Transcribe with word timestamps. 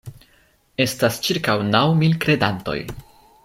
Estas 0.85 1.19
ĉirkaŭ 1.27 1.57
naŭ 1.67 1.85
mil 2.01 2.19
kredantoj. 2.25 2.79